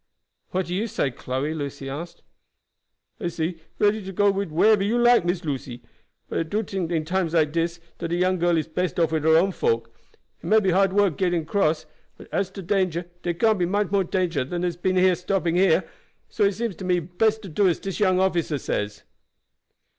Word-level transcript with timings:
"What 0.49 0.65
do 0.65 0.73
you 0.73 0.87
say, 0.87 1.11
Chloe?" 1.11 1.53
Lucy 1.53 1.87
asked. 1.87 2.23
"I'se 3.19 3.53
ready 3.77 4.03
to 4.03 4.11
go 4.11 4.31
wid 4.31 4.49
you 4.49 4.55
whereber 4.55 4.83
you 4.83 4.97
like, 4.97 5.25
Miss 5.25 5.45
Lucy; 5.45 5.83
but 6.27 6.39
I 6.39 6.41
do 6.41 6.63
tink 6.63 6.87
dat 6.89 6.95
in 6.95 7.05
times 7.05 7.35
like 7.35 7.51
dis 7.51 7.79
dat 7.99 8.11
a 8.11 8.15
young 8.15 8.39
gal 8.39 8.57
is 8.57 8.67
best 8.67 8.97
wid 8.97 9.23
her 9.23 9.37
own 9.37 9.51
folk. 9.51 9.95
It 10.39 10.47
may 10.47 10.59
be 10.59 10.71
hard 10.71 10.91
work 10.93 11.17
getting 11.19 11.43
across, 11.43 11.85
but 12.17 12.27
as 12.33 12.49
to 12.53 12.63
danger 12.63 13.11
dar 13.21 13.33
can't 13.33 13.59
be 13.59 13.67
much 13.67 13.91
more 13.91 14.03
danger 14.03 14.43
than 14.43 14.61
dar 14.61 14.69
has 14.69 14.75
been 14.75 14.97
in 14.97 15.15
stopping 15.15 15.59
along 15.59 15.69
here, 15.69 15.89
so 16.29 16.45
it 16.45 16.53
seems 16.53 16.75
to 16.77 16.83
me 16.83 16.99
best 16.99 17.43
to 17.43 17.47
do 17.49 17.67
as 17.67 17.77
dis 17.77 17.99
young 17.99 18.19
officer 18.19 18.57
says." 18.57 19.03